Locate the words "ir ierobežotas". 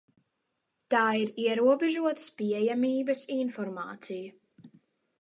1.25-2.33